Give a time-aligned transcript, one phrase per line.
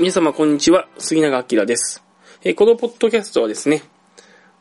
[0.00, 2.04] 皆様こんにちは、杉永明です。
[2.44, 3.82] えーこのポッドキャストはですね、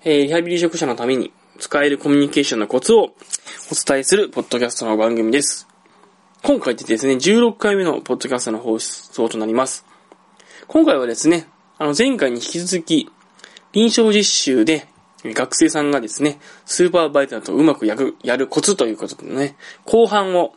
[0.03, 3.11] えーリハビリ職者のために使えるコミュニケーションのコツをお
[3.85, 5.67] 伝えするポッドキャストの番組です。
[6.41, 9.85] 今回でですね、16回目のポッドキャストの放送となります。
[10.67, 11.47] 今回はですね、
[11.77, 13.07] あの前回に引き続き、
[13.73, 14.87] 臨床実習で
[15.23, 20.55] 学生さんがですね、スーパーバイザーとうまくやるやるコツということでね、後半を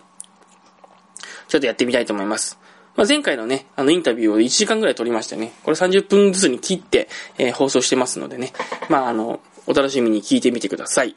[1.48, 2.58] ちょっとやってみたいと思います。
[3.00, 8.52] まあ、前回のね、あのインタビューを1時間ぐらい撮りましてね、これ30分ずつに切って、えー放送してますのでね、
[8.90, 11.14] まあ、あの、お楽しみに聞いてみてください。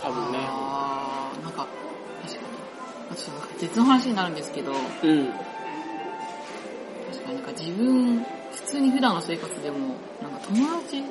[0.00, 0.38] 多分ね。
[0.48, 1.66] あーなんか、
[2.22, 2.46] 確かに。
[3.10, 5.26] 私なんか別の話になるんですけど、確うん。
[5.26, 5.32] か
[7.28, 11.04] になんか自分、普通に普段の生活でも、なんか友達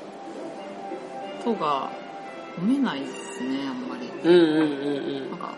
[1.43, 1.91] とが
[2.59, 4.09] 褒めないですね、あんまり。
[4.23, 5.53] うんうんうんなんか、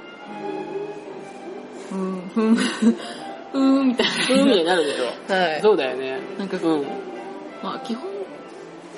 [1.90, 2.56] ふーん、ふーん、
[3.52, 4.12] ふーんみたいな。
[4.14, 5.34] そういう風になるでしょ。
[5.34, 5.62] はい。
[5.62, 6.20] そうだよね。
[6.38, 6.84] なんか、うん。
[7.64, 8.10] まあ基本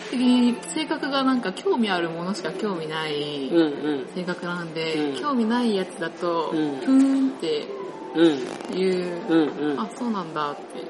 [0.09, 3.61] 的に性格がなんか興味あるものしか興味ないうんう
[4.03, 4.07] ん。
[4.13, 7.67] 性格なんで、うん興味ないやつだと、うんふーんって
[8.15, 8.77] うん。
[8.77, 9.79] いう、うんうん。
[9.79, 10.81] あ、そうなんだって。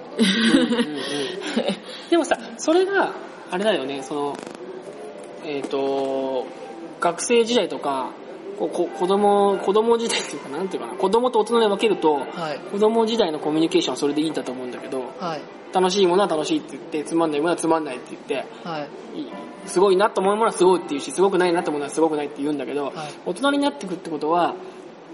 [0.52, 0.92] うんうんうん
[2.09, 3.14] でもさ、それが、
[3.52, 4.38] あれだよね、その、
[5.46, 6.46] えっ、と、
[7.02, 8.12] 学生時代とか、
[8.58, 12.60] ここ子供、子供時代っていうか、なんていうかな、子供と大人で分けると、はい。
[12.72, 15.42] 子供時代のコミュニケーションはそれでいいんだと思うんだけど、はい。
[15.74, 19.20] 楽しいものは楽しいって言って、つまんないものはつまんないって言って、はい。
[19.20, 19.28] い
[19.66, 22.94] すごいなと思うものはすごいって言うし、すごくないなと思うのはすごくないって言うんだけど、はい。
[23.26, 24.54] 大人になってくってことは、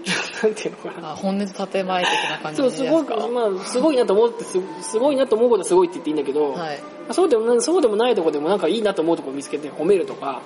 [0.42, 1.10] なんていうのかな。
[1.12, 6.80] あ、本音と建前的な感じそう、ですごく、まあ、すごいなと思ってす、すごいなと思うことはすごいって言っていいんだけど、はい。
[7.12, 10.42] そうでもない、そうでもないとこでもなんかいいなと思うとこ見つけて褒めるとか、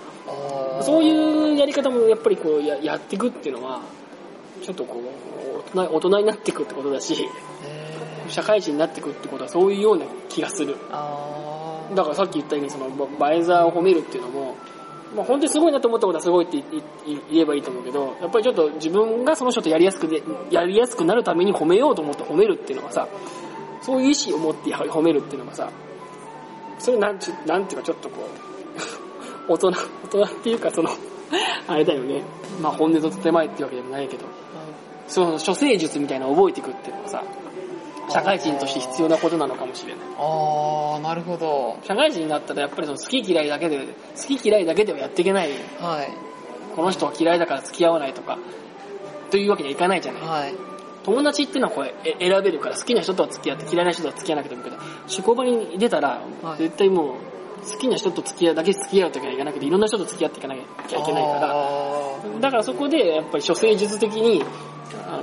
[0.83, 3.81] そういうやり方もやっぱりこうややっていくっていうのは、
[4.63, 5.01] ちょっとこ
[5.75, 7.29] う、大人大人になっていくってことだし、
[8.29, 10.77] 社会人になっていくってことはそういうような気がする。
[11.95, 14.57] だからさっき言ったようにそのババイザーを褒めるっていうのも、
[15.15, 16.63] まあ、本当にすごいなと思ったことはすごいって
[17.31, 23.09] 言えばいいと思うけど、やっぱりちょっと自分がその人とやりやすくで、やりやすくなるために褒めようと思って褒めるっていうのがさ、
[23.83, 25.71] そういう意思を持って褒めるっていうのがさ、
[26.83, 28.23] それなんちゅなんていうかちょっとこ
[29.49, 29.75] う、 大人、大
[30.09, 30.91] 人っていうかその、
[31.69, 32.23] あれだよね。
[32.61, 34.25] まあ本音と建前っていうわけでもないけど、
[35.07, 37.23] その処世術みたいなのを覚えていくっていうのはさ、
[38.09, 40.05] 社会人として必要なことなのかもしれない。
[40.19, 41.79] あー、なるほど。
[41.85, 45.51] 社会人になったらやっぱりその好き嫌いだけで、好き嫌いだけではやっていけない。
[45.81, 46.09] はい。
[46.75, 48.39] この人は嫌いだから付き合わないとか、
[49.31, 50.23] というわけにはいかないじゃない。
[50.23, 50.72] はい。
[51.05, 56.59] 友達っていうのはこれえ選べるから好きな人とは付き合って嫌いな人とは付き合わなくてもいいけど、職場に出たらはい。
[56.59, 57.17] 絶対もう
[57.71, 64.43] 好きな人と付き合うだけ付き合うときはいかなくていろんな人と付き合っていかなきゃいけないから、あだからそこでやっぱり処世術的に、
[65.07, 65.17] あ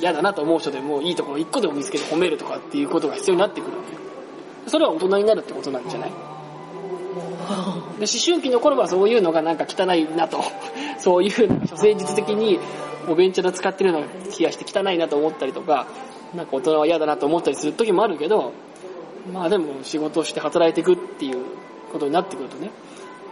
[0.00, 4.00] 嫌だなと思う人でもいいところ一個でも見つけて褒めるとかっていうことが必要になってくるわけよ。
[4.66, 6.10] それは大人になるってことなんじゃない？
[8.06, 10.42] 思春期の頃はそういうのがなんか汚いなと。
[10.98, 12.58] そういうなんか処世術的に
[13.08, 15.86] お弁茶で使ってるような気がして汚いなと思ったりとか
[16.34, 18.52] なんか大人は嫌だなと思ったりする時もあるけど
[19.30, 21.44] まあでも仕事をして働いていくっていう
[21.92, 22.70] ことになってくるとね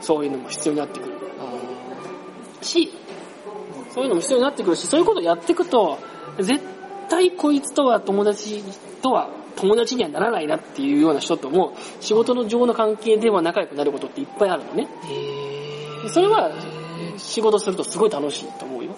[0.00, 1.12] そういうのも必要になってくる。
[2.60, 2.92] し
[3.90, 5.98] そういうのも必要になってくるしそういうことをやっていくと
[6.38, 6.60] 絶
[7.08, 8.62] 対こいつとは友達
[9.02, 14.88] とは友達にはならないなっていうような人とも仕事の上の関係では仲良くなることっていっぱいあるのね。
[16.12, 16.50] それは
[17.16, 18.96] 仕事するとすごい楽しいと思うよ。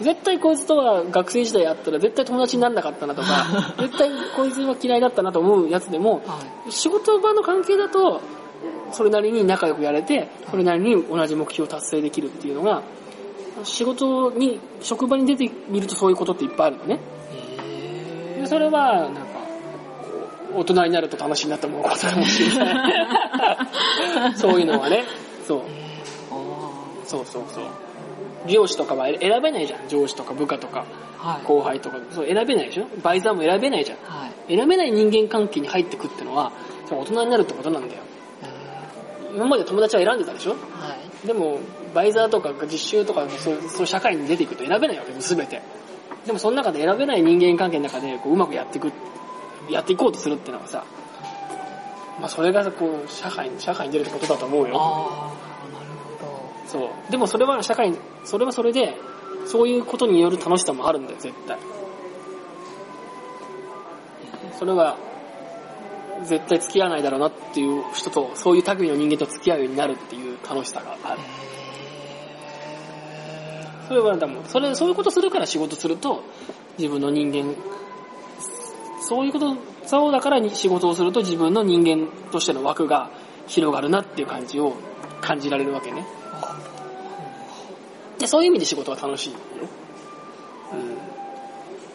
[0.00, 6.36] 絶対こいつとは学生時代あったら絶対友達にならなかったなとか 絶対こいつは嫌いだったなと思うやつでもは
[6.66, 6.72] い。
[6.72, 8.20] 仕事場の関係だと
[8.92, 12.82] それなりに仲良くやれてそれなりに同じ目標を達成できるっていうのが
[13.64, 17.00] 仕事に職場に出てみるとそういうことっていっぱいあるのね。
[18.46, 19.35] それはなんか
[20.54, 22.94] 大人になると楽しいなと思うことかもしれない。
[24.36, 25.04] そういうのはね。
[25.46, 25.60] そう。
[26.30, 26.70] あ
[27.04, 27.64] そうそうそう。
[28.48, 29.88] 上司とかは選べないじゃん。
[29.88, 31.44] 上司とか部下とかーはい。
[31.44, 31.98] 後輩とか。
[32.10, 32.86] そう選べないでしょ？
[33.02, 33.98] バイザーも選べないじゃん。
[34.04, 34.56] はい。
[34.56, 36.52] 選べない人間関係に入ってくってのは
[36.90, 38.02] 大人になるってことなんだよ。
[39.34, 40.50] 今まで友達は選んでたでしょ？
[40.52, 40.56] は
[41.24, 41.26] い。
[41.26, 41.58] でも
[41.94, 45.60] バイザーとか実習とかそうそう社会に出ていくと選べないわけです全て。
[46.26, 48.90] でもその中で選べない人間関係の中でこううまくやっていく
[49.70, 50.84] やっていこうとするっていうのはさ
[52.20, 54.74] まあそれがこう社会に社会に出るってことだと思うよ。
[54.78, 55.86] あー、なる
[56.18, 57.10] ほそう。
[57.10, 58.96] でもそれは社会にそれはそれで
[59.46, 61.58] そういうことによる楽しさもあるんだよ絶対。
[64.58, 64.96] それは
[66.24, 71.20] 絶対付き合わないだろうなっていう人とそういう類の人間と付き合うようになるっていう楽しさがある。
[71.20, 71.46] ど。
[73.88, 76.24] それはでも、それ、そういうことするから仕事すると、
[76.78, 77.54] 自分の人間、
[79.06, 79.56] そういうこと、
[79.86, 83.08] そうだからに仕事をすると自分の人間としての枠が
[83.46, 84.74] 広がるなっていう感じを
[85.20, 86.04] 感じられるわけね。
[88.18, 89.38] で、そういう意味で仕事が楽しいよ。
[90.72, 90.98] うん。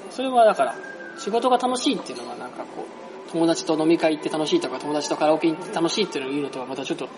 [0.10, 0.76] それはだから、
[1.18, 2.86] 仕事が楽しいっていうのはなんかこ
[3.28, 7.10] う、友達と飲み会行って楽しいとか、友達とカラオケ行って楽しいっていうのを言うのとはまたちょっと、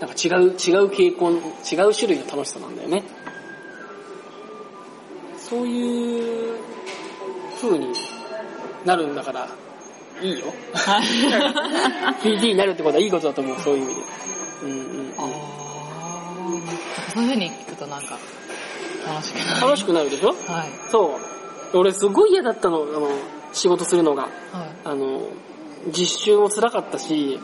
[0.00, 0.52] なんか違う、違う
[0.88, 3.02] 傾向、違う種類の楽しさなんだよね。
[5.36, 6.56] そういう
[7.60, 7.92] 風に
[8.84, 9.48] なるんだから、
[10.20, 10.46] いいよ。
[12.22, 14.00] PD になるってことはいいことだと思う、そういう意味で。
[14.64, 15.14] うんうん。
[15.18, 16.82] あーなんか
[17.12, 18.18] そういう風に聞くとなんか
[19.06, 19.60] 楽しくなる。
[19.60, 20.28] 楽しくなるでしょ？
[20.28, 20.36] はい。
[20.90, 21.18] そ
[21.74, 21.78] う。
[21.78, 23.08] 俺すごい嫌だったの、あの、
[23.52, 24.22] 仕事するのが。
[24.22, 24.32] はい。
[24.84, 25.22] あの、
[25.92, 27.40] 実習も辛かったし、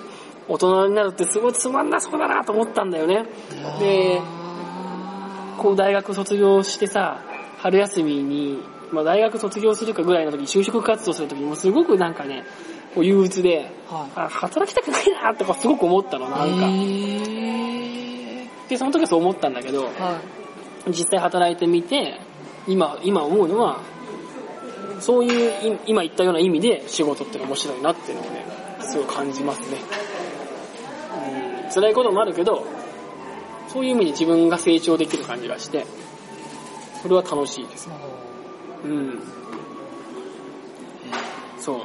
[0.48, 3.24] 大人になるってすごいつまんなそうだなと思ったんだよね。
[3.80, 4.20] で、
[5.58, 7.20] こう大学卒業してさ、
[7.58, 8.62] 春休みに、
[8.92, 12.44] まあ大学卒業するかぐらいの時に就職活動する時にもうすごくなんかね、
[12.94, 14.10] こう憂鬱で、はい。
[14.16, 16.66] あ、働きたくないなとかすごく思ったの、なんか。
[18.68, 19.90] で、その時はそう思ったんだけど、は
[20.86, 20.90] い。
[20.90, 22.20] 実際働いてみて、
[22.66, 23.80] 今、今思うのは、
[25.00, 28.44] そういうい今言ったような意味で仕事って面白いなっていうのをね、
[28.80, 29.78] すごい感じますね。
[31.64, 32.66] うん、辛いこともあるけど、
[33.68, 35.86] そういう意味で自分が成長できる感じがして、
[37.02, 37.88] それは楽しいです。
[38.84, 39.20] うん。
[41.58, 41.80] そう。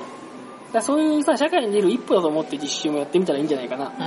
[0.74, 3.92] だそういうさ、社会に出る一歩だと思って実習もやってみたらいいんじゃないかな。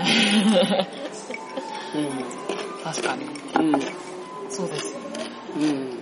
[2.83, 3.25] 確かに。
[3.57, 3.75] うん。
[3.75, 3.81] うん。
[4.49, 5.07] そうですよね。
[5.57, 5.99] うん。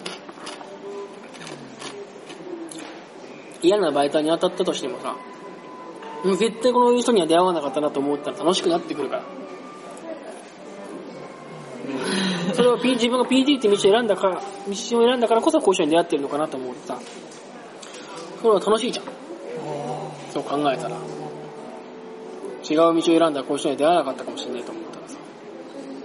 [3.62, 5.16] 嫌なバイトに当たったとしてもさ、
[6.24, 9.22] もう絶対この人には出会わなかったなと思ったら楽しくなってくるから。
[12.54, 14.42] それは、P、自分が PD って道を選んだから、道を
[15.06, 16.98] 選んだからこそこういう人に出会ってるのかなと思ってさ、
[18.40, 19.06] それは楽しいじゃん。
[20.32, 20.96] そう考えたら。
[22.68, 25.16] 違う道を選んだらこういう人には出会わなかったかもしれないと思ったらさ、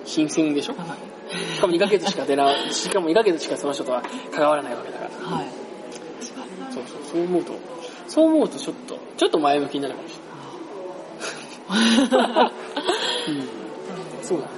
[0.05, 0.73] 新鮮でしょ？
[0.73, 1.55] はい。
[1.55, 4.01] しかも2ヶ月しか出な、 しかも2ヶ月しかその人とは
[4.31, 5.11] 関わらないわけだから。
[5.37, 5.47] はい。
[6.71, 7.53] そうそう、そう思うと、
[8.07, 10.19] そう思うとちょっと、ちょっと前向きになるかもしれ
[12.17, 12.49] ない。
[13.29, 13.47] うん。
[14.23, 14.49] そうだね。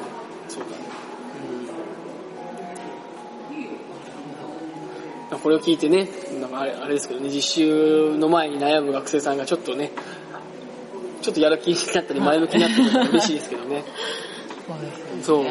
[5.41, 6.07] これを聞いてね、
[6.39, 9.91] なんかあれあれですけどね、実習の前に悩む学生さんがちょっとね、
[11.21, 13.83] ちょっとやる気になったり前向きになったり嬉しいですけどね。
[14.67, 14.91] そうね。
[15.23, 15.39] そう。
[15.39, 15.45] うん。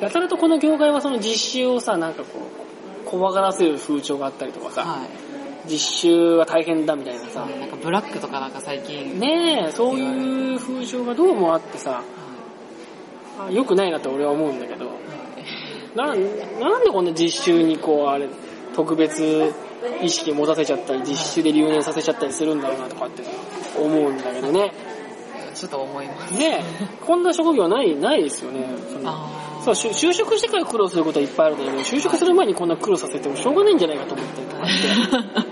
[0.00, 2.40] やたらとこの業界はその実習をさ、なんかこ
[3.04, 5.28] う、怖がらせる風潮があったりとかさ、はい。
[5.70, 9.18] 実習は大変だみたいなさ、なんかブラックとかなんか最近。
[9.18, 12.02] ねえ、そういう風潮がどうもあってさ、
[13.38, 14.90] あ良くないなと俺は思うんだけど、
[16.06, 18.28] ななんでこんな実習にこう、あれ、
[18.74, 19.52] 特別
[20.02, 23.22] 意識持たせちゃったり、実習で留年させちゃったりするんだろうなとかって
[23.78, 24.72] 思うんだけどね。
[25.54, 26.34] ちょっと思います。
[26.38, 28.64] ねえ、こんな職業ない、ないですよね。
[28.92, 34.88] そのあそう、就就職してから苦労することはいっぱいあるんだけど、就職する前にこんな苦労させてもしょうがないんじゃないかと思ったりとかして。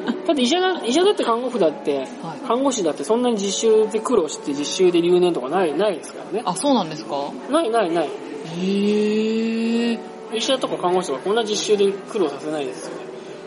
[0.27, 2.07] だって医者だ医者だって看護婦だって、はい
[2.47, 6.43] 看護師だってそんなに実習で苦労して実習で留年とかない、ないですからね。
[6.45, 7.17] あ、そうなんですか？
[7.51, 8.07] ないないない。
[8.07, 9.99] へえ。
[10.37, 13.07] 医者とか看護師とかこんな実習で苦労させないですよね。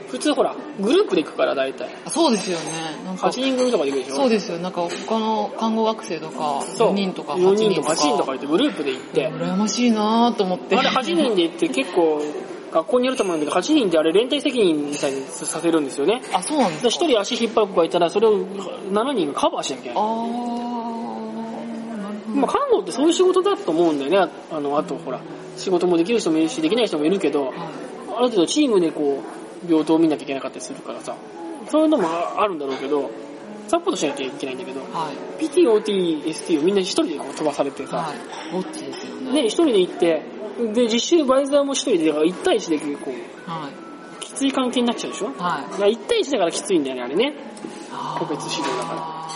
[0.10, 1.88] 普通ほら、グループで行くから大体。
[2.04, 2.64] あそうですよね。
[3.06, 4.16] なんか8人組とかで行くでしょ？
[4.16, 4.58] そうですよ。
[4.58, 7.94] なんか他の看護学生とか、そう4人とか4 8人とか人とか。
[7.94, 10.76] 8人とかいてグループで行って、羨ましいなと思って。
[10.76, 12.24] あれ8人で行って結構、
[12.72, 16.22] 学校によると思うんだけど、8人であれ連帯責任みたいにさせるんですよね。
[16.34, 19.98] あ、そうなんですでか？1人足引っ張る子がいたら、それを7人がカバーしなきゃいけない。
[20.00, 20.02] あ。
[22.34, 24.18] まあ、看護ってそういう仕事だと思うんだよね。
[24.18, 25.20] ああの、あとほら、
[25.60, 27.56] 仕事もできる人もいるし、できない人もいるけど、はい
[28.12, 29.24] ある程度チームでこ
[29.66, 31.16] う、病棟を見なきゃいけなかったりするからさ、
[31.70, 33.10] そういうのもああるんだろうけど、
[33.68, 35.46] サポートしなきゃいけないんだけど、はい。
[35.46, 38.18] PT、OT、ST をみんな一人で飛ばされてさ、はい。
[38.52, 39.44] ぼっちですよね。
[39.44, 40.22] ね、一人で行って、
[40.74, 43.70] で、実習バイザーも一人で、だから1対1でこう、は
[44.20, 44.24] い。
[44.26, 45.28] きつい関係になっちゃうでしょ？
[45.38, 45.82] はい。
[45.82, 47.34] ら1対1だからきついんだよね、あれね。
[48.18, 49.30] 個別指導だから。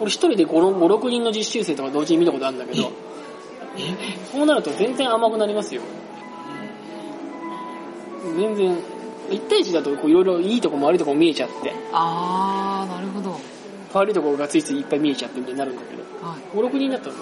[0.00, 2.92] 俺一人で5、6人の実習生とか同時に見たことあるんだけど、
[4.32, 5.82] そうなると全然甘くなりますよ。
[8.36, 8.76] 全然、
[9.30, 13.38] 1対1だといろいろいいとこも悪いとこも見えちゃって、あー、なるほど。
[13.92, 16.56] 悪いとこがついついいっぱい見えちゃってみたいになるんだけど、はい。
[16.56, 17.14] 5、6人だったら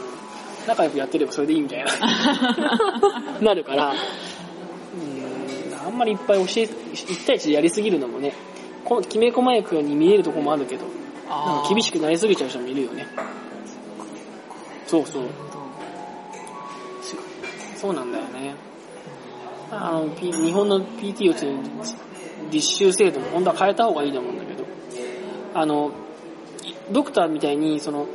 [0.67, 8.35] 仲良くやってればそれでいいみたいな、 なるから、うん、あんまりいっぱい教え、1対1でやりすぎるのもね、
[8.85, 10.85] こきめ細やくように見えるとこもあるけど、
[11.29, 13.07] なんあ厳しくなりすぎちゃう人もいるよね。
[14.87, 15.23] そうそう。
[17.77, 18.55] そうなんだよね。
[19.71, 21.47] あの、P、日本の PT をつ
[22.53, 24.65] 実習制度も本当は変えた方がいいと思うんだけど、
[25.55, 25.93] あの、
[26.93, 28.07] ドクターみたいに、その、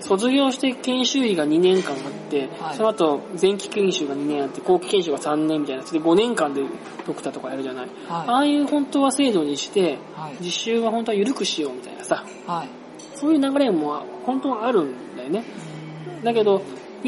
[0.00, 6.62] 卒業して研修医が2年間あって、はいその後前期研修が2年あって、後期研修が3年みたいなやつで5年間で
[7.06, 7.88] ドクターとかやるじゃない。
[8.08, 9.84] あはあいう本当は制度にして、い。
[10.14, 10.36] はい。
[10.40, 12.68] 実習は本当は緩くしようみたいなさ、はい。
[13.16, 15.44] そういう流れも本当はあるんだよね。
[16.22, 16.62] だけど、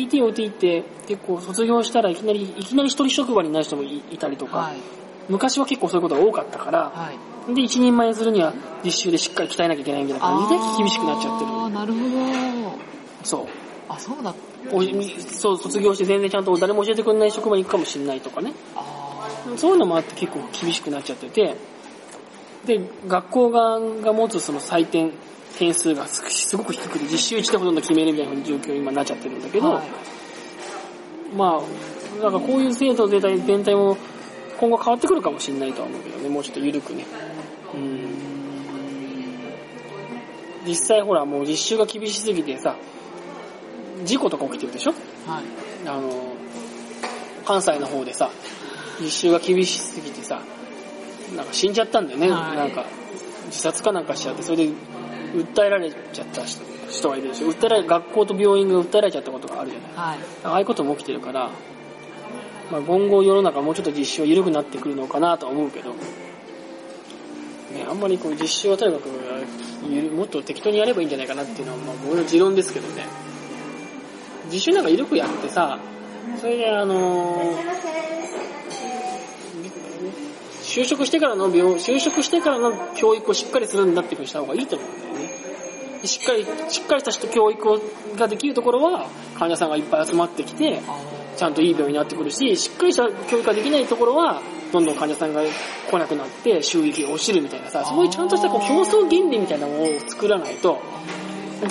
[0.07, 4.77] PT、OT って結構卒業したらいきなり、いきなり一人職場になる人もいいたりとか、はい。
[5.29, 7.11] 昔は結構そういうことが多かったから、は
[7.49, 7.55] い。
[7.55, 8.53] で、一人前にするには
[8.85, 11.75] 実習でしっかり鍛えなきゃいけないみたいな感じで厳しくなっちゃってああ、る。
[11.75, 12.79] なるほど。
[13.25, 13.47] そう。
[13.89, 14.35] あ、そうだ。
[14.71, 18.53] おそう、卒業して全然ちゃんと誰も教えてくれない職場に行くかもしれないとかね。
[18.77, 18.85] あ
[19.57, 21.57] そういうのもあって結構厳しくなっちゃってて、
[22.67, 25.13] で、学校側が持つその採点
[25.59, 29.63] 点数がすすごく低くて、実習1でほとんど決めるみたいな状況に今なっちゃってるんだけあ。
[29.63, 29.89] ど、はい。
[31.37, 31.61] ま
[32.21, 33.97] あ、なんかこういう制度全体全体も
[34.59, 37.05] 今後変わってくるかもしれないとは思うけどね、もうちょっと緩くね。
[37.75, 38.09] うん。
[40.67, 42.77] 実際ほらもう実習が厳しすぎてさ、
[44.05, 44.93] 事故とか起きてるでしょ？
[45.27, 45.45] はい。
[45.87, 46.35] あの、
[47.45, 48.31] 関西の方でさ、
[49.01, 50.43] 実習が厳しすぎてさ、
[51.37, 52.31] なんか死んじゃったんだよね。
[52.31, 52.85] はいなんか、
[53.47, 54.73] 自殺かなんかしちゃって、それで
[55.35, 57.49] 訴えられちゃった人人がいるでしょ。
[57.49, 59.93] 訴えられ、学校と病院が訴えられちゃったことがあるじゃない。
[59.95, 60.19] はい。
[60.45, 61.51] ああいうことも起きてるから、
[62.71, 65.97] まあ、今後世の中もうちょっと実習は緩くなってくるのかなとは思うけど、ね、
[67.89, 69.09] あんまりこう実習はとにかく
[70.15, 73.07] もっと適当にやればいいんじゃないかなっていうのは、まあ、僕の持論ですけどね。
[74.53, 75.79] 実習なんか緩くやってさ、
[76.39, 78.09] それであのー
[80.69, 85.08] 就職してからの病、就職してからの教育をしっかりするんだっていうふうにした方がいいと思うんだよね。
[86.05, 87.81] しっかり、しっかりした人教育を
[88.17, 95.41] ができるところは、患者さんがいっぱい集まってきて、あちゃんといい病院になってくるし、しっかりした教育ができないところは、どんどん患者さんが
[95.89, 100.79] 来なくなって収益が落ちるみたいなさ、そういうちゃんとしたこう競争原理みたいなのを作らないと、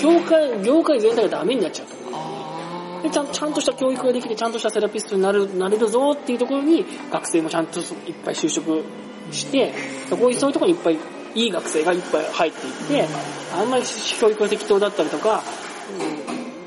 [0.00, 2.12] 業界、業界全体がダメになっちゃうと思う。
[2.14, 7.84] あでちゃんちゃんとした教育ができて、ちゃんとしたセラピストになるなれるぞっていうところに、学生もちゃんといっ
[8.24, 8.84] ぱい就職
[9.30, 9.72] して、
[10.08, 10.98] そこそういうところにいっぱい、
[11.34, 12.72] いい学生がいっぱい入っていっ
[13.04, 13.08] て、
[13.54, 13.84] あんまり
[14.18, 15.42] 教育が適当だったりとか、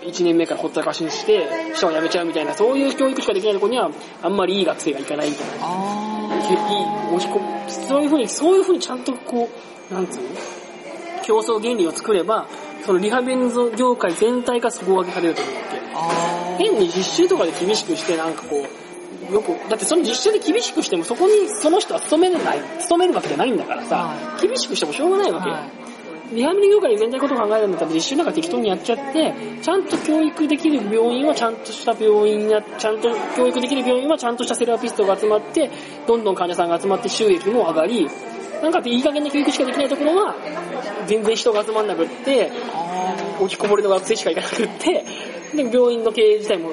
[0.02, 3.90] 1年目からほったらかしにして、人が辞めちゃうみたいな、そういう教育しかできないところには、
[4.22, 5.66] あんまりいい学生がいかないみたいな。
[5.66, 5.68] あ
[6.50, 7.22] いい
[7.70, 9.50] そういうふうに、そういうふうにちゃんとこ
[9.92, 10.30] う、なんつうの？
[11.24, 12.48] 競争原理を作れば、
[12.86, 13.42] そのリハビリ
[13.78, 15.80] 業界全体が底上げされると思うわけ。
[15.94, 18.66] あ変に実習とかで厳しくしてなんかこう、
[19.32, 25.56] よく、だってその実習で厳しくしてもそこにその人は勤めれない、勤めるわけじゃないんだからさは、厳しくしてもしょうがないわけよ。
[25.56, 25.82] はい。
[26.34, 35.70] リハビリ業界で全体のことを考えるんだったら実習なんか適当にやっちゃって、ちゃんと教育できる病院はちゃんとした病院や、ちゃんと教育できる病院はちゃんとしたセラピストが集まって、
[36.08, 38.08] どんどん患者さんが集まって収益も上がり、
[38.62, 40.36] なんかいい加減な教育しかできないところは、
[41.06, 45.06] 全然人が集まんなくって、あ落ちこぼれの学生しか行かなくって、
[45.56, 46.70] で、病院の経営自体も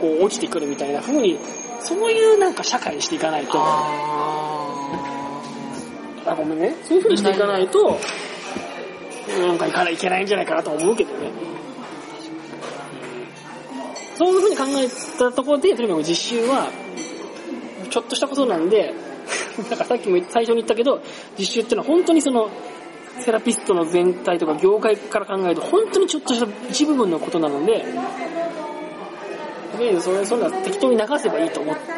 [0.00, 1.36] こう落ちてくるみたいな風に、
[1.80, 5.20] そういうなんか社会にしていかないと、あ
[6.26, 6.74] あ、ごめんね。
[6.84, 7.98] そういう風にしていかないと、
[9.38, 11.30] なんかいかないいけないんじゃないかなと思うけどね。
[14.16, 16.68] そういう風に考えたところで、とにかく実習は、
[17.88, 18.94] ちょっとしたことなんで、
[19.70, 21.00] なんかさっきも最初に言ったけど、
[21.38, 22.50] 実習っていうのは本当にその、
[23.20, 27.84] セラピストの全体とか業界から考えると本当にちょっとした一部分のことなので、
[29.80, 31.88] で、それ、それは適当に流せばいいと思って。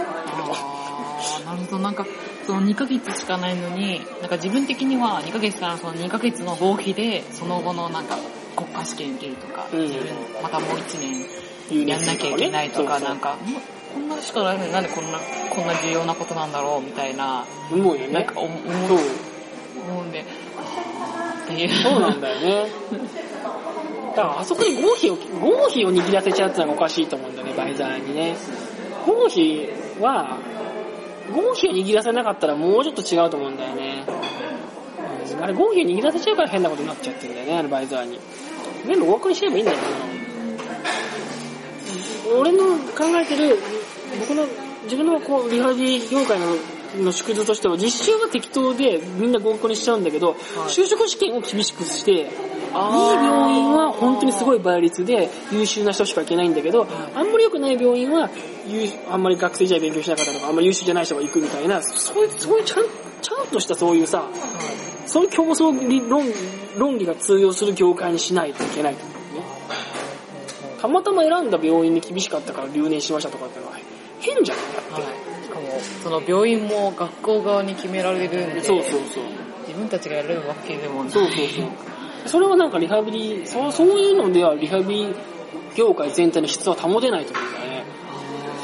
[1.45, 2.07] なるほど、なんか、
[2.47, 8.17] その2ヶ月しかないのに、なんか自分的には2ヶ月からその2ヶ月の合否で、その後のなんか
[8.57, 10.07] 国家試験受けるとか、うん自分
[10.43, 11.27] またもう1年
[11.71, 13.37] 留やんなきゃいけないとか、なんか、
[13.95, 15.19] こんなしかないのになんでこんな、
[15.51, 18.41] こんな重要なことなんだろうみたいな、思うよねなんか。
[18.41, 18.59] 思う。
[19.89, 20.25] 思うんで、っ
[21.47, 21.83] ていう。
[21.83, 22.71] そうなんだよね。
[24.15, 28.37] だからあそこに合否を、合否を握らせちゃうってのがおかしいと思うんだよね、バイザーにね。
[29.07, 29.69] 合否
[30.01, 30.39] は、
[31.33, 34.05] 合否を握らせなかったらもうちょっと違うと思うんだよね。
[35.41, 38.21] あれ合否を握らせちゃうから変なことになっちゃってるんだよね、あのバイザーに。
[38.87, 39.85] 全部合格にしちゃえばいいんだよな。
[42.39, 43.59] 俺の考えてる、
[44.21, 44.47] 僕の、
[44.85, 46.55] 自分のこう、リハビリ業界の
[46.99, 50.37] の縮図としては、実習は適当でみんな合格にしちゃうんだけど、
[50.69, 58.31] 就職試験を厳しくして、いい病院は本当にすごい倍率で優秀な人しか行けないんだけど、あんまり良くない病院は、
[58.67, 62.85] 優あんまり学生時代勉強しなかったとか、あんまり優秀じゃない人が行くみたいな、そういう、そういうちゃん、
[63.21, 64.27] ちゃんとしたそういうさ、
[65.07, 66.25] そういう競争理論
[66.79, 69.45] 論理が通用する業界にしないといけないと思うね。
[70.81, 73.73] たまたま選んだ病院で厳しかったから留年しましたとかってのは
[74.21, 74.65] 変じゃない？
[74.75, 75.32] だって、はい。
[76.03, 79.25] その病院も学校側に決められるんで、そうそうそう。
[79.67, 81.13] 自分たちがやるわけでもない。
[81.13, 81.67] そうそうそう。
[82.27, 85.15] それはなんかリハビリ、そうそういうのではリハビリ
[85.75, 87.85] 業界全体の質は保てないと思うんだよね。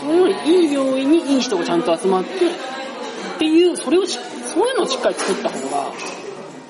[0.01, 5.93] それよりいい病院にいい人がちゃんと集まって、っていう、それをし、そういうのをしっかり作った方が、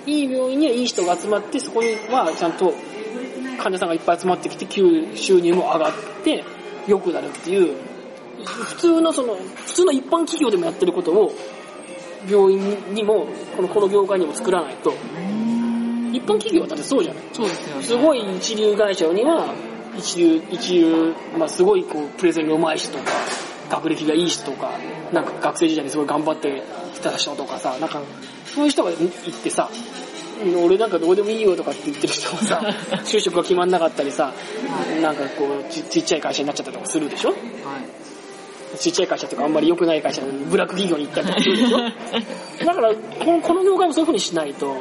[0.06, 2.72] いい病院にはいい人が集まって、そこにはちゃんと
[3.58, 5.92] 患者さんがいっぱい集まってきて、給収入も上がっ
[6.24, 6.44] て、
[6.86, 7.76] 良くなるっていう、
[8.44, 11.34] 普通のその、普通の一般企業でもやってることを、
[12.28, 13.26] 病院にも、
[13.56, 14.92] この、この業界にも作らないと、
[16.12, 17.82] 一般企業はだってそうじゃないそうですよね。
[17.82, 19.54] すごい一流会社には、
[19.96, 23.10] 一流、一流、まあすごいこう、プレゼンが上手い人とか、
[23.70, 24.70] 学歴がいい人とか、
[25.12, 26.62] なんか学生時代にすごい頑張って
[26.94, 28.00] きた人とかさ、なんか、
[28.46, 29.08] そういう人が行っ
[29.42, 29.98] てさ、うん
[30.64, 32.60] 俺なんかどうでもいいよとかって言ってる人もさ、
[33.04, 34.32] 就職が決まんなかったりさ、
[35.02, 37.30] なんかこうち、ちっちゃい会社になっちゃったりとかするでしょ？
[37.30, 37.38] はい。
[38.76, 41.78] ちっちゃい会社とかあんまり良くない会社にブラック企業に行ったりとかするでしょ？
[42.66, 44.76] だからこの、この業界もそういう風にしないと、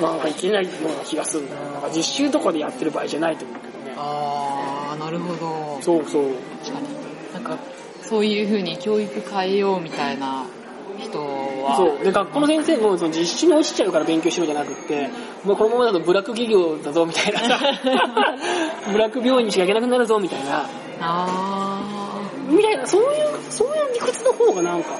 [0.00, 3.94] なんかいけないような気がするなんか実習とかでやってる場合じゃないと思うけどね。
[3.96, 5.78] あー、なるほど。
[5.82, 6.24] そうそう。
[6.64, 6.86] 確かに。
[7.34, 7.58] なんか、
[8.02, 10.44] そういう風に教育変えようみたいな
[10.98, 12.04] 人は、そう。
[12.04, 15.08] で、学校の先生もその実習に落ちちゃうから勉強しろじゃなくって、
[15.44, 17.58] もうこのままだとブラック企業だぞみたいなさ、
[18.92, 20.64] ブラック病院にしか行けなくなるぞみたいな、
[21.00, 21.65] あ
[22.48, 24.90] みたいな、そういう、そういう理屈の方がなんか、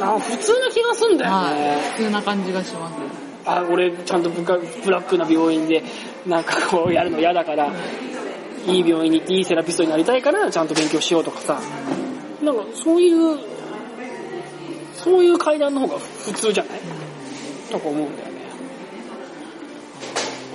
[0.00, 1.78] なんか普通な気がすんー、だよはいね。。
[1.96, 2.94] 普通な感じがします。
[3.44, 5.82] あ、俺ちゃんとブカブラックな病院で
[6.26, 7.70] なんかこうやるの嫌だから、
[8.66, 11.60] いい病院に行っていいセラピストになりたいからちゃんと勉強しようとかさ、
[12.42, 13.38] なんかそういう、
[14.94, 16.80] そういう階段の方が普通じゃない？
[17.70, 18.40] とか思うんだよね。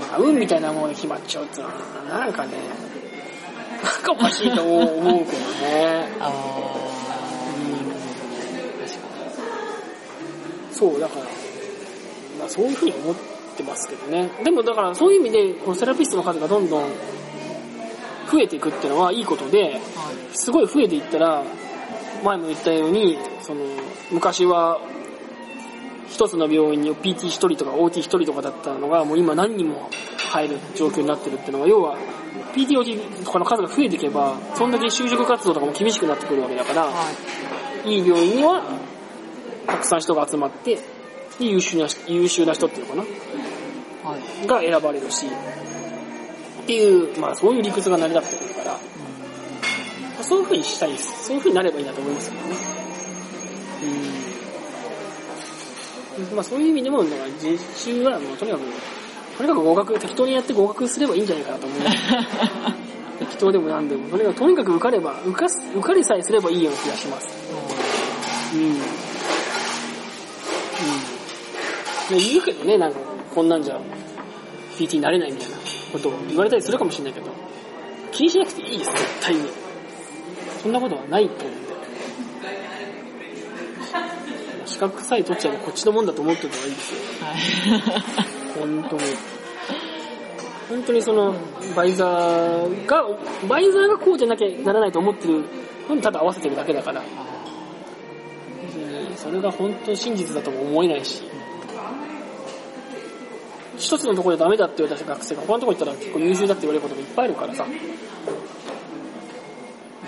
[0.02, 1.74] まあ運みたいなもので決まっちゃうってのは、
[2.10, 2.52] なんかね、
[3.84, 6.08] なんかおかしいと思うけどね。
[6.20, 6.32] あ
[10.72, 11.26] そう、だから、
[12.40, 13.16] まあそういうふうに思っ
[13.56, 14.30] てますけどね。
[14.44, 16.90] でもだからそういう意味で、このセラピストの数がどんどん
[18.32, 19.80] 増えていくっていうのはいいことで、
[20.34, 21.44] すごい増えていったら、
[22.24, 23.66] 前も言ったように、その、
[24.12, 24.80] 昔は、
[26.08, 29.90] 一つの病院に PT1 人とか OT1 人とかだったのが、もう今何人も
[30.30, 31.98] 入る状況になってるっていうのは、要は、
[32.54, 36.92] PTOT とかの数が増えていけば、そんだけ就職活動とかも厳しくなってくるわけだから、は
[37.86, 37.94] い。
[37.94, 38.64] いい病院には、
[39.68, 40.76] たくさん人が集まって、
[41.40, 43.08] で優秀な、優秀な人っていうのか
[44.04, 44.10] な？
[44.12, 44.48] はい。
[44.48, 45.30] が選ばれるし、っ
[46.66, 48.78] ていう、まあそういう理屈が成り立ってくるから、
[50.24, 51.26] そういう風にしたいです。
[51.26, 52.56] そういう風になればいいなと思いますけどね。
[56.20, 56.36] うん。
[56.36, 58.62] まあそういう意味でも、だから実習はもうとにかく、
[59.42, 61.80] とにかく合格、適当にやって合格すればいいんじゃないかなと思う。
[63.20, 67.28] 適当でもなんでも、とにかくとにかく受かれば、受かす、受かりさえすればいいような気がします。
[68.54, 68.62] うん。
[68.62, 68.76] うん。
[72.20, 73.00] で言うけどね、なんか、
[73.34, 73.80] こんなんじゃ、
[74.78, 75.58] PT になれないみたいな
[75.92, 77.32] ことを言われたりするかもしれないけど、
[78.12, 79.50] 気にしなくていいです、絶対に。
[80.62, 81.72] そんなことはないと思うんで。
[84.68, 87.00] 資格さえ取っちゃえばこっちのもんだと思っておいた方がいいですよ。
[87.26, 88.41] はい。
[88.58, 89.02] 本当に。
[90.70, 91.36] 本当にその、
[91.76, 93.06] バイザーが、
[93.48, 95.44] バイザーがこうじゃなきゃならないと思ってる
[95.90, 97.02] のにただ合わせてるだけだから、
[99.16, 101.24] それが本当に真実だとも思えないし、
[103.78, 107.66] 一つのところでダメだって言われた学生が他のところ行ったら結構優秀だって言われることもいっぱいあるからさ。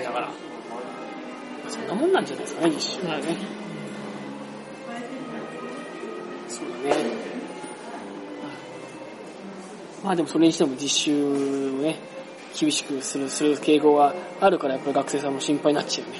[0.02, 0.32] だから、
[1.68, 3.63] そんなもんなんじゃないですかね、実習はね。
[10.04, 11.30] まあでもそれにしても実習を
[11.82, 11.96] ね、
[12.60, 16.20] 厳しくする、する傾向があるからやっぱり学生さんも心配になっちゃうよね。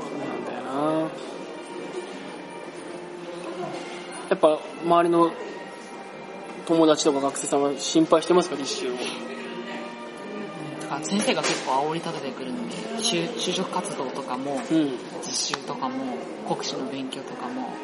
[0.00, 0.62] そうなんだよ
[1.04, 1.10] な
[4.30, 5.30] やっぱ周りの
[6.64, 8.96] 友達とか学生さんは心配してますか、実習を？
[10.80, 14.98] だから先生が結構煽り立ててくるので、就就職活動とかも、うん。
[15.22, 16.16] 実習とかも、
[16.48, 17.74] 国試の勉強とかも、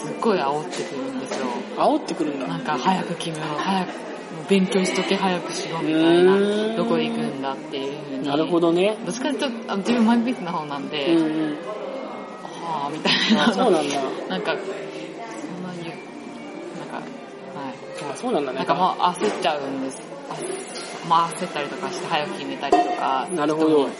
[0.00, 1.46] すっごい煽ってくるんですよ。
[1.76, 2.46] 煽ってくるんだ。
[2.46, 3.88] なんか早く決めろ、早く、
[4.48, 8.26] 勉強しとけ早くしろみたいうな、どこで行くんだっていう風に。
[8.26, 8.96] なるほどね。
[9.04, 11.58] どっちかというと、あの自分マイペースな方なんで、うんうん。
[12.42, 13.48] はぁ、みたいな。
[13.48, 14.00] あ、そうなんだ。
[14.28, 14.56] なんか、
[15.48, 15.92] そんなに、
[16.78, 18.12] なんか、はい。
[18.12, 18.58] あ、そうなんだね。
[18.58, 20.00] なんかもう焦っちゃうんです。
[20.30, 20.36] あ
[21.08, 23.92] まあ焦ったりとかして早く決めたりとか、なるほどい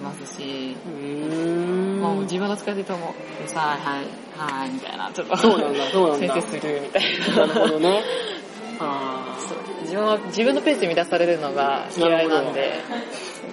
[0.00, 2.00] ますし、うーん。
[2.00, 4.04] もう自分はどっちかというともう、さあ、はい、
[4.46, 7.02] はい、みたいな、ちょっと、そうなんだそうなんだ先生するみたい
[7.36, 7.46] な。
[7.46, 8.02] なるほどね。
[8.80, 9.36] あ
[9.82, 12.80] 自分は自分のペースで乱されるのが嫌いなんで、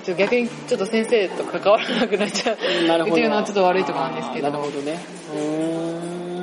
[0.03, 3.13] ちょ逆にちょっと先生と関わらなくなっちゃうーなるほど。
[3.13, 4.49] っていうのはちょっと悪いところなんですけど。
[4.49, 4.99] なるほどね。
[5.33, 5.41] うー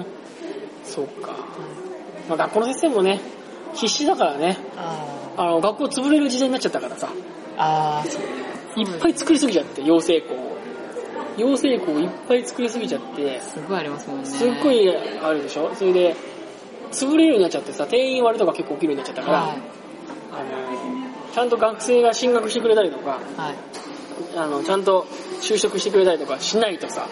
[0.00, 0.06] ん。
[0.84, 1.32] そうか。
[2.28, 3.20] まあ学校の先生もね、
[3.74, 4.58] 必死だからね。
[4.76, 4.98] あ
[5.36, 7.08] あの、学校潰れる時代になっちゃったからさ。
[7.08, 7.10] ー
[7.56, 8.22] あー、そう
[8.80, 10.55] いっぱい作りすぎちゃって、養成校を。
[11.36, 14.26] 養成校をいっぱい作りすぎちゃって、すごいありますもんね。
[14.26, 14.88] すっごい
[15.22, 15.74] あるでしょ？
[15.74, 16.16] それで、
[16.92, 19.58] 潰れるようになっちゃってさ、定員割れとか結構起きるようになっちゃったから、はい。
[20.32, 23.54] あの、ちゃんと学生が進学してくれたりとか、はい。
[24.36, 25.06] あの、ちゃんと
[25.40, 27.06] 就職してくれたりとかしないとさ、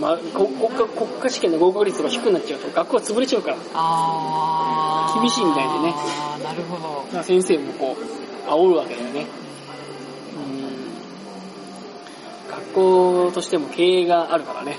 [0.00, 3.56] まあ、こ国家国家試験の合格率が低くなっちゃうと学校が潰れちゃうから。
[5.20, 5.94] 厳しいみたいでね
[6.44, 7.16] なるほど。
[7.16, 9.26] ら先生もこう、煽るわけだよね。
[10.36, 10.40] う
[12.50, 12.52] ん。
[12.68, 14.76] 学校としても経営があるからね。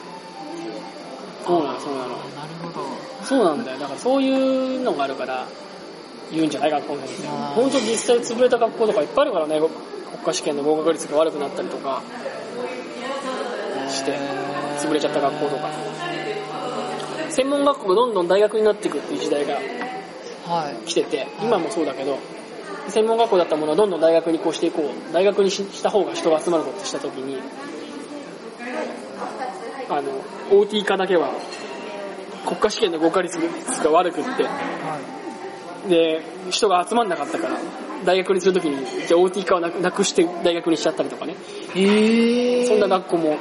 [1.46, 2.08] そうなの、そうなの。
[2.08, 2.20] なる
[2.62, 2.86] ほど。
[3.26, 3.80] そうなんだよ。
[3.80, 5.48] だからそういうのがあるから、
[6.32, 7.28] 言うんじゃない学校の先生。
[7.56, 9.70] 本当実際潰れた学校とかいっぱいあるからね、国
[10.26, 12.02] 家試験の合格率が悪くなったりとか
[13.90, 14.18] して、
[14.78, 15.70] 潰れちゃった学校とか。
[17.30, 19.54] 専門学校がどんどん大学になっていくっていう時代が
[20.46, 20.88] はい。
[20.88, 22.18] 来てて、今もそうだけど、
[22.90, 25.14] 専門学校だったものをどんどん大学にこうしていこう。
[25.14, 27.40] 大学にしした方が人が集まることしたときに、
[29.90, 30.12] あの、
[30.52, 31.32] OT 化だけは
[32.46, 33.38] 国家試験の合格率
[33.84, 35.00] が悪くって、は
[35.88, 37.58] で、人が集まんなかったから、
[38.06, 41.36] 大学にするときに、じゃあ OT 化をなくして大学にしちゃったりとかね。
[41.76, 41.84] い。
[41.84, 42.68] えー。
[42.68, 43.38] そんな学校も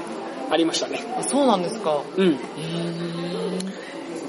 [0.50, 1.04] ありましたね。
[1.18, 2.02] あそうなんですか。
[2.16, 2.26] うん。
[2.26, 3.78] えー。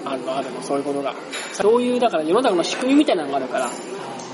[0.06, 1.14] あるのあるの、そういうことが。
[1.54, 3.70] そういう、だから世の中の仕組みみたいなのがあるから、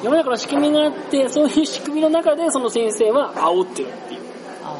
[0.04, 4.21] 世の中の仕組みがあって、そういう仕組みの中でその先生は煽ってるっていう。
[4.63, 4.78] あ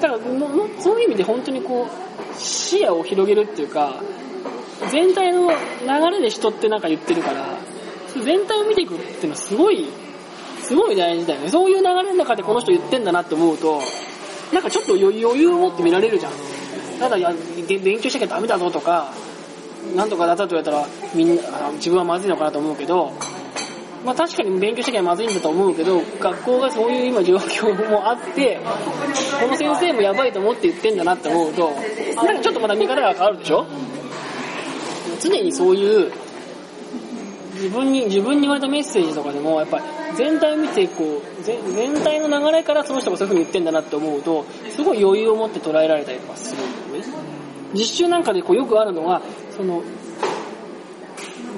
[0.00, 2.05] だからももそういう意味で本当にこう、
[2.38, 3.94] 視野を広げるっていうか、
[4.90, 5.56] 全体の流
[6.10, 7.46] れで人ってなんか言ってるから、
[8.24, 9.86] 全体を見ていくっていうのはすごい、
[10.62, 11.48] すごい大事だよね。
[11.48, 13.80] そういう流れの中でこの人言ってんだなって思うと、
[14.52, 16.32] なんかちょっと余裕を持って見られるじゃん。
[16.98, 19.12] ただ、勉強しなきゃダメだぞとか、
[19.94, 21.42] なんとかだったと言われたら、みんな、
[21.74, 23.12] 自分はまずいのかなと思うけど、
[24.06, 28.60] まあ確かに勉強しなきゃまずいんだと思うけど、学校がそういう今状況もあって、
[29.40, 31.72] この先生もやばいと思って言ってんだなって思うと、
[32.14, 33.66] なんかちょっとまた見方が変わるでしょ？
[35.20, 36.12] 常にそういう、
[37.54, 39.84] 自分に、自分に言われたメッセージとかでも、やっぱり
[40.16, 47.12] 全体を見て、こう、全全体の流れからその人がそういう風に言ってんだなって思うと、すごい余裕を持って捉えられたりとかするんだよね。
[47.74, 49.22] 実習なんかでこうよくあるのは、
[49.56, 49.82] その、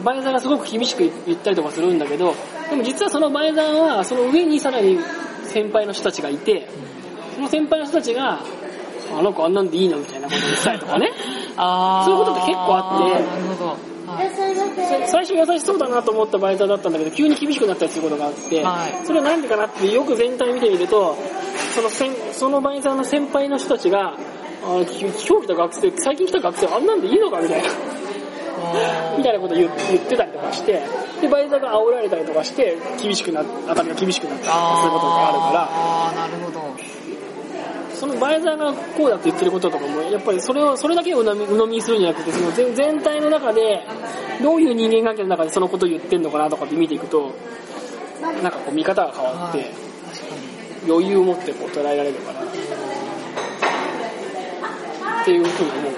[0.05, 2.35] バイザーがすごく厳しく言ったりとかするんだけど、
[2.71, 4.99] でも実はそのバイザーは、その上にさらに
[5.45, 6.69] 先輩の人たちがいて、
[7.35, 8.41] その先輩の人たちが、
[9.17, 11.11] あの子あんなんでいいのみたいなこと言ったりとかね。
[11.59, 13.99] そういうことって結構あって。
[15.07, 21.17] 最初優しそうだなと思ったバイザーだったんだけど、急に厳しくなったりすることがあって、はいそれはなんでかなってよく全体見てみると、
[21.75, 24.17] その先そのバイザーの先輩の人たちが、あ
[24.65, 27.69] 今日来た学生、最近来た学生あんなんでいいのかみたいな。
[29.16, 30.81] みたいなこと言言ってたりとかして、
[31.21, 36.61] で、バイザーが煽られたりとかして、厳しくな、当たりが厳しくなったりとかすることがあるから、あー、なるほど。
[37.94, 43.85] そのバイザーがこうだって言ってることとかも、やっぱりそれを、それだけを鵜呑みするんじゃなくて、その全全体の中で、
[44.40, 47.35] どういう人間関係の中でそのことを言ってんのかなとかって見ていくと、
[48.21, 49.88] なんかこう見方が変わって。
[50.87, 52.47] 余裕を持ってこう捉えられるから、っ
[55.25, 55.92] ていうふうに思う。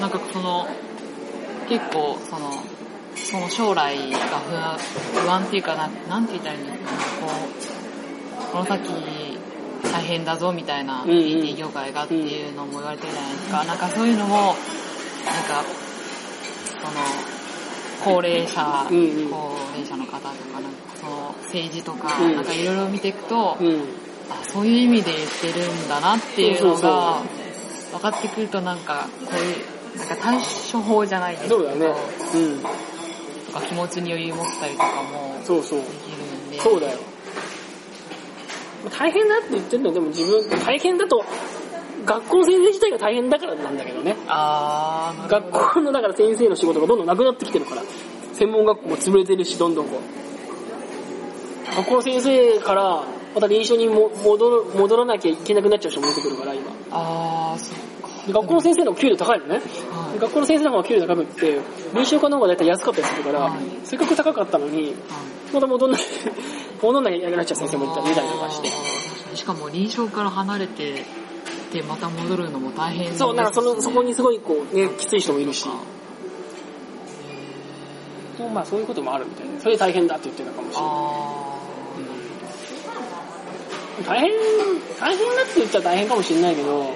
[0.00, 0.66] なんかその、
[1.70, 2.50] 結構その、
[3.14, 4.76] その将来が不安
[5.24, 7.26] 不安っていうかな、なんて言ったらいいんですかね、こ
[8.48, 8.90] う、この先
[9.92, 13.64] 大変だぞみたいな、うんうん IT 業界がっていうのも言われてるじゃないですか。
[13.64, 15.64] なんかそういうのも、なんか、
[16.80, 23.84] その、高齢者、高齢者の方とか、なんかその政治とか、うんなんかいろいろ見ていくと、うん。
[24.30, 27.20] あそういう意味で言ってるんだなっていうのが
[27.90, 30.38] 分かってくるとなんかこういうなんか対
[30.72, 31.86] 処法じゃないですけどそうだね。
[32.34, 32.60] うん。
[32.60, 35.78] とか気持ちに余裕持ったりとかもそうそう。
[35.80, 36.16] できる
[36.48, 36.98] んでそうだよ。
[38.98, 41.22] 大変だって言ってんのでも自分、大変だと、
[42.04, 44.16] 学校の先生自体が大変だからなんだけどね。
[44.26, 47.82] あー学校のだから先生の仕事がどんどんなくなってきてるから。
[48.32, 49.98] 専門学校も潰れてるし、どんどんこ
[51.72, 51.76] う。
[51.76, 56.72] 学校の先生から、また臨床にも戻る戻らなきゃいけなくなっちゃう人も出てくるから、今。
[56.90, 57.78] あーそっ
[58.28, 59.54] 学校の先生の給料高いのね。
[59.54, 59.60] は
[60.10, 61.60] いで学校の先生の方が給料高くって、
[61.94, 64.94] 臨床科の方がだいたい安かったりするから、はいせっかく高かったのに、はい
[65.52, 66.00] また戻んない、
[66.82, 68.68] 戻んないけなくなっちゃう先生もいたりとかして。
[69.36, 71.04] しかも臨床から離れて
[71.72, 75.68] でまた戻るのも大変ですそう、なんかその、そこにすごいこう、ね、きつい人もいるし。
[78.54, 79.60] まあそういうこともあるみたいな。
[79.60, 80.90] それで大変だって言ってたかもしれない。
[84.06, 84.30] 大変、
[84.98, 86.90] 大変だって言っちゃ大変かもしれないけど、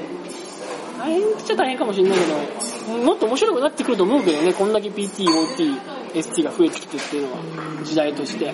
[1.04, 2.24] 大変っちゃ大変かもしれないけ
[2.92, 5.78] ど、もっと面白くなってくると思うけどね、こんだけ PT、OT、
[6.14, 7.38] ST が増えてきてっていうのは、
[7.84, 8.52] 時代として。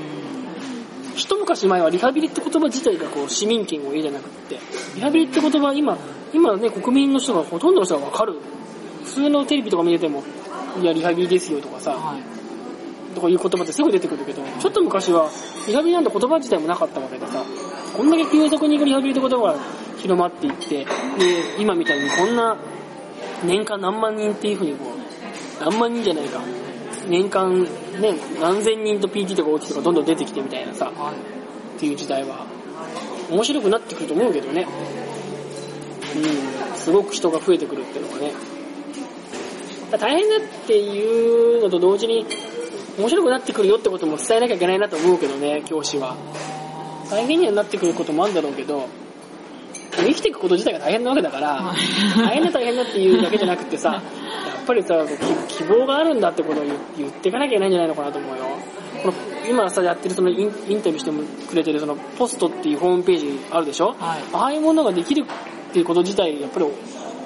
[1.14, 4.58] 一昔前はリハビリって言葉自体がこう市民権を得じゃなくって、
[4.96, 5.96] リハビリって言葉今、
[6.32, 8.34] 今ね、国民の人がほとんどの人がわかる。
[9.04, 10.22] 普通のテレビとか見てても、
[10.80, 12.40] いや、リハビリですよとかさ、あはい
[13.14, 15.28] とかいう言葉ってすぐ出てくるけど、ちょっと昔は
[15.66, 17.44] リハビリなんて言葉自体もなかったわけでさ、
[17.96, 19.56] こんだけ急速にリハビリって言葉が
[20.02, 20.86] 広まっていって、で、
[21.58, 22.56] 今みたいにこんな
[23.44, 26.40] 年間何万人っていうふうにこう、何万人じゃないか、
[27.08, 27.64] 年間
[28.00, 31.40] ね、何千人と PT とか OT とかどんどん出てきてみたいなさ、はい
[31.80, 32.46] っていう時代は、
[33.30, 34.66] 面白くなってくると思うけどね。
[36.14, 38.32] うん、すごく人が増えてくるっていうのがね。
[39.98, 42.26] 大変だっていうのと同時に、
[42.98, 46.16] 面白くなってくるよってことも伝えなきゃいけないなと思うけどね、教師は。
[47.10, 48.86] 大変にはなってくることもあるんだろうけど、
[50.04, 52.18] 生きていくこと自体が大変なわけだからは、い。
[52.26, 53.98] 大変だ大変だっていうだけじゃなくてさ、 や
[54.62, 54.94] っぱりさ、
[55.48, 58.44] き希望があるんだってことを言言っていかなきゃいけないんじゃないのかなと思うよ。
[59.02, 59.14] この
[59.48, 63.94] 今さ、やってるそのインインタビューしてもくれてるそのポストっていうホームページあるでしょ？
[63.98, 64.20] はい。
[64.32, 66.66] ああいうものができるっていうこと自体、やっぱり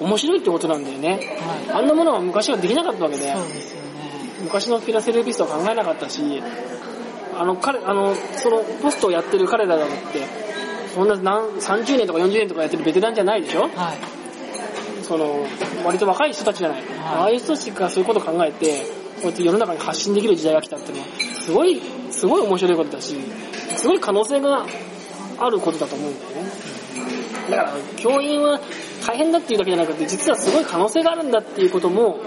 [0.00, 1.37] 面白いってことなんだよね。
[1.70, 1.78] はい。
[1.78, 3.84] あんなものは昔はできなかったわけで、そうですよね。
[4.42, 6.20] 昔のフィラセルピストは考えなかったし、
[7.37, 10.20] あの、彼、あの、そのポストをやってる彼らだって、
[10.94, 13.62] そんな何、30年とか40年とかやってるベテランじゃないでしょ？
[13.62, 13.70] はい
[15.04, 15.46] その、
[15.85, 16.83] 割と若い人たちじゃない。
[17.04, 18.85] ああいう人たちがそういうことを考えて、
[19.20, 21.09] こうやって世の中に発信できる時代が来たっていうのは、
[21.42, 23.14] すごい、すごい面白いことだし、
[23.76, 24.64] すごい可能性が
[25.38, 26.50] あることだと思うんだよね。
[27.50, 28.59] だから、教員は
[29.07, 32.20] 大変だっていうだけじゃなくて、実はすごい可能性があるんだっていうことも、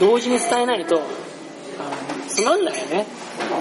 [0.00, 3.06] 同時に伝えないと、あのつまんないよね。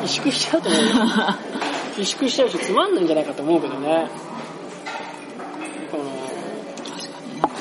[0.01, 0.87] 萎縮しちゃうと思うよ。
[1.97, 4.09] 萎縮しちゃうし、つまんないんじゃないかと思うけどね。
[5.91, 7.53] この確かになんかこ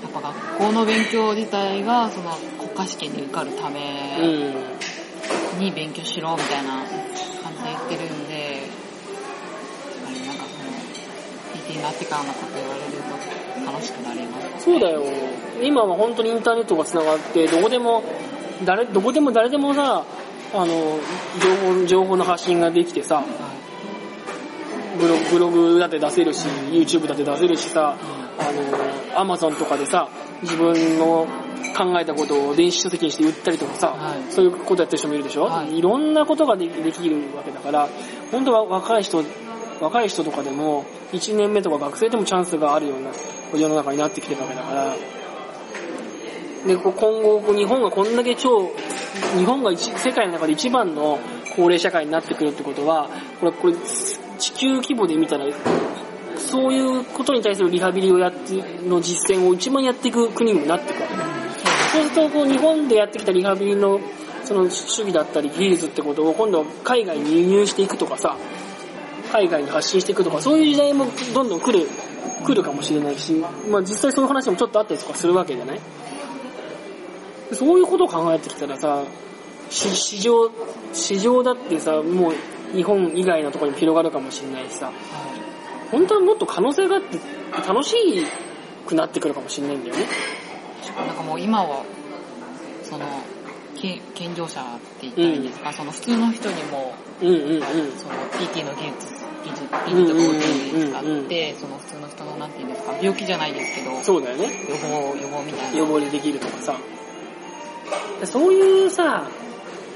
[0.00, 4.54] うやっぱ学校の勉強自体がその国家試験に受かるたうめん。
[5.58, 6.84] に勉強しろみたいな
[7.42, 8.62] 感じで言ってるんで、やっ
[10.06, 10.70] ぱりなんかその
[11.66, 12.92] PT になってからのこと言われる
[13.64, 14.64] と楽しくなります。
[14.64, 15.02] そうだよ。
[15.62, 18.02] 今は本当にインターネットが繋がって、どこでも、
[18.64, 20.04] 誰、どこでも誰でもさ、
[20.52, 23.24] あの、情報、情報の発信ができてさ、は
[24.98, 27.96] ブログ、ブログだって出せるし、YouTube だって出せるしさ、
[28.38, 30.08] あの、Amazon とかでさ、
[30.42, 31.26] 自分の
[31.76, 34.32] 考えたことを電子書籍にして売ったりとかさ、はい。
[34.32, 35.78] そういうことやってる人もいるでしょ、はい。
[35.78, 37.88] いろんなことがでできるわけだから、
[38.30, 39.22] 本当は若い人、
[39.80, 43.10] 若い人とかでも、1年目とか学生でもチャンスがあるような
[43.58, 44.96] 世の中になってきてるわけだから、
[46.66, 48.70] で、こう今後、日本がこんだけ超、
[49.38, 51.18] 日本が世界の中で一番の
[51.56, 53.08] 高齢社会になってくるってことは、
[53.40, 53.74] これ、これ、
[54.38, 55.46] 地球規模で見たら、
[56.36, 58.54] そういうことに対するリハビリをやって、
[58.86, 61.24] の実践を一番やっていく国にもなっていくわけだ。
[61.92, 64.00] そうすると、こう、日本でやってきたリハビリの、
[64.44, 68.36] その主義だったり技術ってことを今度海外に輸入していくとかさ、
[69.32, 71.86] 海外に発信していくとか、そういう時代もどんどん来る、
[72.44, 73.32] 来るかもしれないし、
[73.70, 75.80] まあ実際そういう話もちょっとあったりとかするわけじゃない？
[77.52, 79.04] そういうことを考えてきたらさ、
[79.70, 80.50] し市場、
[80.92, 82.34] 市場だってさ、もう
[82.74, 84.88] 日本以外のところにも広がるかもしれないしさ、い。
[84.88, 85.40] はい
[85.90, 87.18] 本当はもっと可能性があって
[87.66, 87.96] 楽し
[88.86, 90.06] くなってくるかもしれないんだよね。
[90.96, 91.84] なんかもう今は、
[92.84, 93.04] その、
[93.76, 94.64] け健常者っ
[95.00, 97.60] て言ったらいいんですか、その普通の人にも、うんうんうん。
[97.60, 104.44] その PT の技術、技術、技術を使うんうんうんうんって、その普通の人のなんていうんですか、病気じゃないですけど、そうだよね。
[104.68, 105.78] 予防、予防みたいな。
[105.78, 106.76] 予防でできるとかさ。
[108.24, 109.26] そういうさ、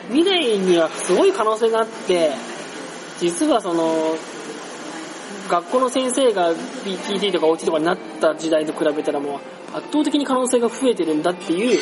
[0.08, 2.32] 未来にはすごい可能性があって、
[3.20, 4.16] 実はその、
[5.48, 9.36] 学校の先生が PT とか OT とかになった時代と比べたらも
[9.74, 11.80] う圧倒的に可能性が増えてるんだっていう、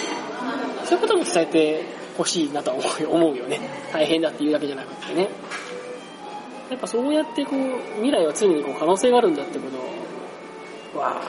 [0.84, 1.84] そういうことも伝えて
[2.16, 3.60] ほしいなと思うよ思うよね。
[3.92, 5.28] 大変だっていうだけじゃなくてね。
[6.70, 9.68] やっぱそうやってこう、未来は常にこう可能性があるんだってこ
[10.92, 11.20] とは、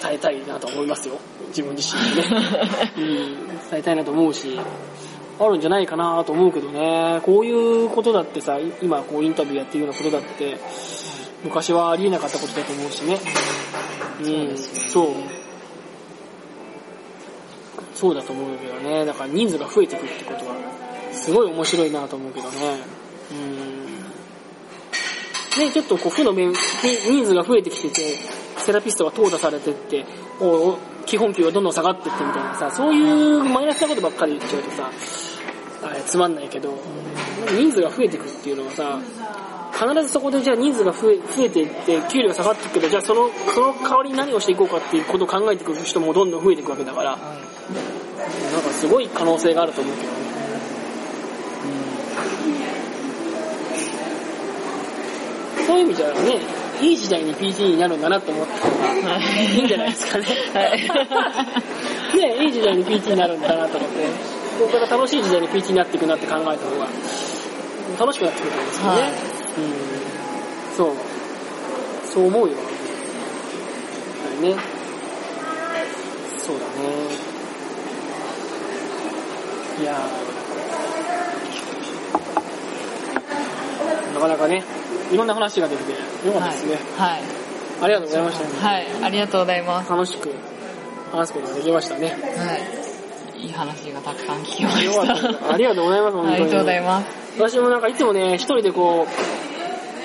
[0.00, 1.18] 伝えたいなと思いますよ。
[1.52, 2.28] 自分自身でね。
[2.96, 4.58] うん、伝えたいなと思うし、
[5.38, 7.20] あるんじゃないかなと思うけどね。
[7.22, 10.56] こういうことだってさ、今こうインタビューやってるようなことだって、
[11.44, 13.18] 昔はありえなかったことだと思うしね。
[14.20, 15.06] うん、そう。
[17.94, 19.04] そうだと思うけどね。
[19.04, 20.56] だから人数が増えてくってことは、
[21.12, 22.78] すごい面白いなと思うけどね。
[23.30, 23.82] うん。
[25.58, 28.18] ね、ちょっとこう負の面、に人数が増えてきてて、
[28.58, 30.04] セラピストが淘汰されてって、
[30.40, 30.78] お
[31.12, 34.90] 基本給がどんどん下がってってみたいなさ、そういうマイナスなことばっかり言っちゃうとさ、
[35.84, 36.72] あれつまんないけど、
[37.54, 38.98] 人数が増えていくっていうのはさ、
[39.74, 47.28] 必ずそこでじゃあ人数が増え増えていって、給料が下がっていくけど、じゃあその、その代わりに何をしていこうかっていうことを考えていく人もどんどん増えていくわけだから、なんか
[48.70, 50.16] すごい可能性があると思うけどね。
[55.66, 56.40] そういう意味じゃね、
[56.82, 60.24] いい時代に PT になるんだなと思った方がはいいいんじゃないですかね。
[60.52, 60.78] はい。
[62.18, 64.04] ね、いい時代に PT になるんだなと思って、
[64.58, 66.88] ここから楽しい時代に PT になっていくなって考えた方が
[68.00, 68.90] 楽しくなってくると思うんですよね。
[68.90, 69.04] はいう
[70.72, 70.76] ん。
[70.76, 70.94] そう。
[72.12, 72.56] そう思うよ。
[72.56, 72.60] は
[74.38, 74.56] いね。
[76.38, 76.72] そうだね。
[79.80, 84.62] いやーなかなかね、
[85.10, 86.78] いろんな話ができてよかったですね。
[86.96, 87.20] はい。
[87.82, 88.86] ありがとうございました、はい。
[89.02, 89.90] ありがとうございます。
[89.90, 90.30] 楽しく
[91.10, 92.16] 話すことができましたね。
[92.36, 92.54] は
[93.38, 93.42] い。
[93.44, 95.52] いい話がたくさん聞きました。
[95.52, 96.34] ありがとうございます、本当に。
[96.34, 97.06] ありがとうございます。
[97.38, 99.06] 私もなんかいつもね、一人でこ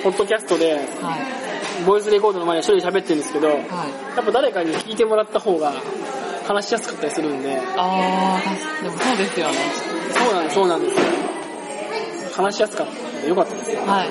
[0.00, 0.84] う、ポッドキャストで、はい。
[1.86, 3.62] ボイスレコードの前に一人で喋ってるんですけど、やはい。
[4.20, 5.72] っぱ誰かに聞いてもらった方が
[6.48, 9.54] 話しやすかったりするんで、あー、でもそうですよね。
[10.10, 11.00] そうなんです、そうなんですよ。
[12.36, 13.82] 話しやすかったんでよかったですよ。
[13.86, 14.08] はい。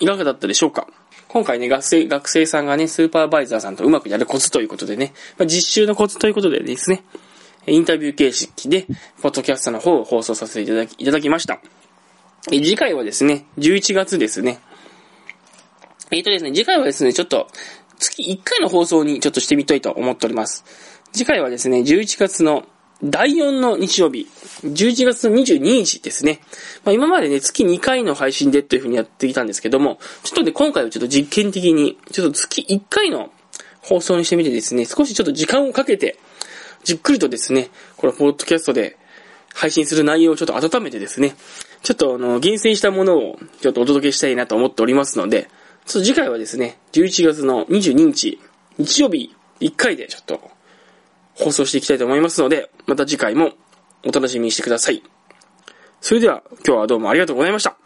[0.00, 0.86] い、かがだったでしょうか
[1.28, 7.02] 今回ね、学生、学生さんがね、スーパーバイザーさんとうまくやるコツということでね、まあ、実習のコツということでですね、
[7.66, 8.86] インタビュー形式で、
[9.22, 11.60] ポッドキャストの方を放送させていただき、いただきました。
[12.52, 14.60] え次回はですね、11月ですね。
[16.12, 17.48] えっ、とですね、次回はですね、ちょっと、
[17.98, 20.64] 月1回の放送にちょっとしてみたいと思っております。
[21.12, 22.64] 次回はですね、11月の
[23.02, 24.26] 第4の日曜日、
[24.64, 26.40] 11月22日ですね。
[26.84, 33.30] まあ、今までね、月2回の配信でというふうにやってきたんですけども、ちょっとね、今回はちょっと実験的に、ちょっと月1回の
[33.82, 36.18] 放送にしてみてですね、少しちょっと時間をかけて、
[36.84, 38.96] じっくりとですね、このポッドキャストで
[39.52, 41.36] 配信する内容をちょっと温めてですね、
[41.82, 45.50] ちょっとあの、厳選したものをちょっとお届けしたいなと思っておりますので、
[45.84, 48.40] ちょっと次回はですね、11月の22日、
[48.78, 50.55] 日曜日1回でちょっと
[51.38, 53.52] 放送していきたいと思いますので、また次回も
[54.04, 55.02] お楽しみにしてください。
[56.00, 57.76] それでは今日はどうもありがとうございました。